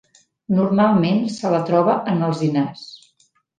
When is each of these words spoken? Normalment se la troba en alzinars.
Normalment 0.59 1.19
se 1.35 1.53
la 1.57 1.61
troba 1.69 1.99
en 2.15 2.25
alzinars. 2.31 2.85